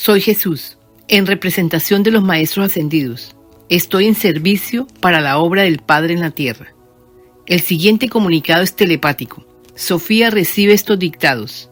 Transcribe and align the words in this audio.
Soy 0.00 0.20
Jesús, 0.20 0.78
en 1.08 1.26
representación 1.26 2.04
de 2.04 2.12
los 2.12 2.22
Maestros 2.22 2.66
Ascendidos. 2.66 3.34
Estoy 3.68 4.06
en 4.06 4.14
servicio 4.14 4.86
para 5.00 5.20
la 5.20 5.38
obra 5.38 5.62
del 5.62 5.78
Padre 5.78 6.14
en 6.14 6.20
la 6.20 6.30
tierra. 6.30 6.72
El 7.46 7.62
siguiente 7.62 8.08
comunicado 8.08 8.62
es 8.62 8.76
telepático. 8.76 9.44
Sofía 9.74 10.30
recibe 10.30 10.72
estos 10.72 11.00
dictados. 11.00 11.68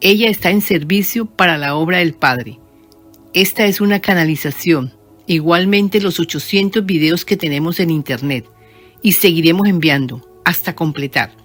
Ella 0.00 0.30
está 0.30 0.48
en 0.48 0.62
servicio 0.62 1.26
para 1.26 1.58
la 1.58 1.74
obra 1.74 1.98
del 1.98 2.14
Padre. 2.14 2.58
Esta 3.34 3.66
es 3.66 3.82
una 3.82 4.00
canalización, 4.00 4.94
igualmente 5.26 6.00
los 6.00 6.18
800 6.20 6.86
videos 6.86 7.26
que 7.26 7.36
tenemos 7.36 7.80
en 7.80 7.90
Internet, 7.90 8.46
y 9.02 9.12
seguiremos 9.12 9.68
enviando 9.68 10.26
hasta 10.42 10.74
completar 10.74 11.36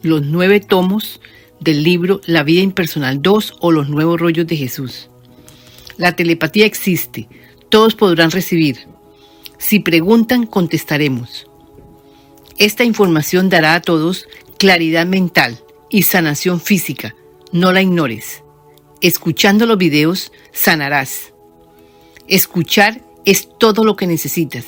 los 0.00 0.22
nueve 0.22 0.60
tomos 0.60 1.20
del 1.58 1.82
libro 1.82 2.20
La 2.24 2.44
vida 2.44 2.60
impersonal 2.60 3.20
2 3.20 3.56
o 3.58 3.72
los 3.72 3.88
nuevos 3.88 4.20
rollos 4.20 4.46
de 4.46 4.56
Jesús. 4.56 5.08
La 5.96 6.16
telepatía 6.16 6.66
existe, 6.66 7.28
todos 7.68 7.94
podrán 7.94 8.30
recibir. 8.30 8.86
Si 9.58 9.78
preguntan, 9.78 10.46
contestaremos. 10.46 11.46
Esta 12.58 12.84
información 12.84 13.48
dará 13.48 13.74
a 13.74 13.82
todos 13.82 14.28
claridad 14.58 15.06
mental 15.06 15.62
y 15.90 16.02
sanación 16.02 16.60
física. 16.60 17.14
No 17.52 17.72
la 17.72 17.82
ignores. 17.82 18.42
Escuchando 19.00 19.66
los 19.66 19.78
videos, 19.78 20.32
sanarás. 20.52 21.32
Escuchar 22.28 23.02
es 23.24 23.48
todo 23.58 23.84
lo 23.84 23.96
que 23.96 24.06
necesitas 24.06 24.64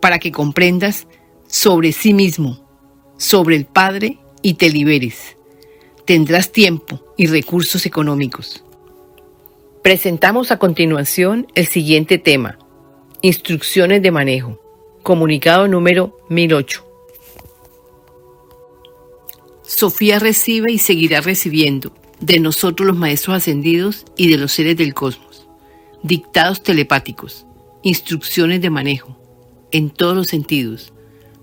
para 0.00 0.18
que 0.18 0.32
comprendas 0.32 1.06
sobre 1.46 1.92
sí 1.92 2.14
mismo, 2.14 2.60
sobre 3.16 3.56
el 3.56 3.66
Padre 3.66 4.18
y 4.42 4.54
te 4.54 4.70
liberes. 4.70 5.36
Tendrás 6.04 6.52
tiempo 6.52 7.00
y 7.16 7.26
recursos 7.26 7.86
económicos. 7.86 8.64
Presentamos 9.82 10.50
a 10.50 10.58
continuación 10.58 11.46
el 11.54 11.66
siguiente 11.66 12.18
tema. 12.18 12.58
Instrucciones 13.22 14.02
de 14.02 14.10
manejo. 14.10 14.60
Comunicado 15.02 15.68
número 15.68 16.18
1008. 16.28 16.84
Sofía 19.62 20.18
recibe 20.18 20.70
y 20.70 20.76
seguirá 20.76 21.22
recibiendo 21.22 21.94
de 22.20 22.40
nosotros 22.40 22.86
los 22.86 22.98
maestros 22.98 23.38
ascendidos 23.38 24.04
y 24.18 24.28
de 24.30 24.36
los 24.36 24.52
seres 24.52 24.76
del 24.76 24.92
cosmos. 24.92 25.48
Dictados 26.02 26.62
telepáticos, 26.62 27.46
instrucciones 27.82 28.60
de 28.60 28.68
manejo, 28.68 29.16
en 29.70 29.88
todos 29.88 30.14
los 30.14 30.26
sentidos, 30.26 30.92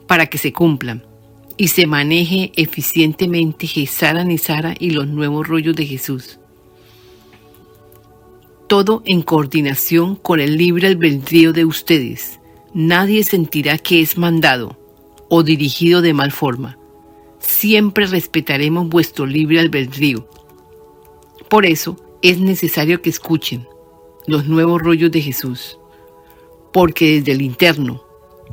para 0.06 0.28
que 0.28 0.38
se 0.38 0.54
cumplan 0.54 1.04
y 1.58 1.70
se 1.70 1.88
maneje 1.88 2.52
eficientemente 2.56 3.66
Gesara 3.66 4.24
Nesara 4.24 4.76
y 4.78 4.92
los 4.92 5.08
nuevos 5.08 5.48
rollos 5.48 5.76
de 5.76 5.88
Jesús 5.88 6.40
todo 8.68 9.02
en 9.06 9.22
coordinación 9.22 10.16
con 10.16 10.40
el 10.40 10.58
libre 10.58 10.88
albedrío 10.88 11.54
de 11.54 11.66
ustedes. 11.66 12.40
Nadie 12.74 13.24
sentirá 13.24 13.78
que 13.78 14.02
es 14.02 14.18
mandado 14.18 14.78
o 15.30 15.44
dirigido 15.44 16.02
de 16.02 16.14
mal 16.14 16.32
forma. 16.32 16.78
Siempre 17.40 18.06
respetaremos 18.08 18.90
vuestro 18.90 19.26
libre 19.26 19.60
albedrío. 19.60 20.28
Por 21.50 21.66
eso 21.66 21.96
es 22.22 22.40
necesario 22.40 23.02
que 23.02 23.10
escuchen 23.10 23.68
los 24.26 24.48
nuevos 24.48 24.82
rollos 24.82 25.12
de 25.12 25.22
Jesús, 25.22 25.80
porque 26.74 27.16
desde 27.16 27.32
el 27.32 27.42
interno 27.42 28.04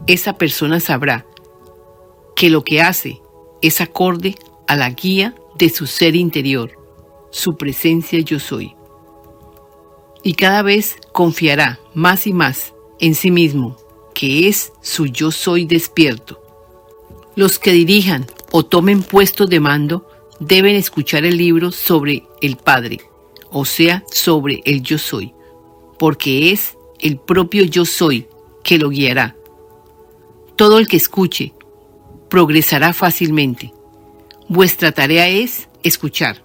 esa 0.07 0.39
persona 0.39 0.79
sabrá 0.79 1.27
que 2.37 2.51
lo 2.51 2.63
que 2.63 2.81
hace 2.81 3.21
es 3.63 3.81
acorde 3.81 4.37
a 4.69 4.77
la 4.77 4.91
guía 4.91 5.35
de 5.57 5.71
su 5.71 5.87
ser 5.87 6.15
interior, 6.15 6.73
su 7.31 7.57
presencia 7.57 8.21
yo 8.21 8.39
soy 8.39 8.77
y 10.25 10.35
cada 10.35 10.63
vez 10.63 10.97
confiará 11.13 11.79
más 11.93 12.27
y 12.27 12.33
más 12.33 12.73
en 12.99 13.15
sí 13.15 13.31
mismo, 13.31 13.77
que 14.15 14.49
es 14.49 14.73
su 14.81 15.07
yo 15.07 15.31
soy 15.31 15.67
despierto. 15.67 16.41
Los 17.37 17.59
que 17.59 17.73
dirijan 17.73 18.27
o 18.51 18.65
tomen 18.65 19.03
puestos 19.03 19.51
de 19.51 19.61
mando 19.61 20.09
deben 20.41 20.75
escuchar 20.75 21.25
el 21.25 21.37
libro 21.37 21.71
sobre 21.71 22.25
el 22.41 22.57
Padre, 22.57 23.01
o 23.51 23.65
sea, 23.65 24.03
sobre 24.11 24.63
el 24.65 24.83
yo 24.83 24.99
soy, 24.99 25.35
porque 25.99 26.51
es 26.51 26.77
el 27.01 27.19
propio 27.19 27.65
yo 27.65 27.85
soy 27.85 28.27
que 28.63 28.79
lo 28.79 28.89
guiará. 28.89 29.37
Todo 30.57 30.79
el 30.79 30.89
que 30.89 30.97
escuche 30.97 31.53
progresará 32.31 32.93
fácilmente. 32.93 33.75
Vuestra 34.49 34.93
tarea 34.93 35.29
es 35.29 35.69
escuchar. 35.83 36.44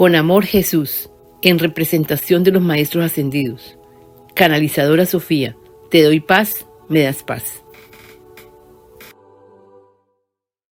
Con 0.00 0.14
amor 0.14 0.46
Jesús 0.46 1.10
en 1.42 1.58
representación 1.58 2.42
de 2.42 2.50
los 2.50 2.62
maestros 2.62 3.04
ascendidos. 3.04 3.76
Canalizadora 4.34 5.04
Sofía, 5.04 5.58
te 5.90 6.02
doy 6.02 6.20
paz, 6.20 6.64
me 6.88 7.02
das 7.02 7.22
paz. 7.22 7.62